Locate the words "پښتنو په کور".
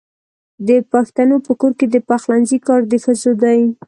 0.91-1.71